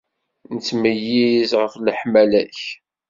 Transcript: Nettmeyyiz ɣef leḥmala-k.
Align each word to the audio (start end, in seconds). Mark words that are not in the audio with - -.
Nettmeyyiz 0.53 1.51
ɣef 1.61 1.73
leḥmala-k. 1.85 2.59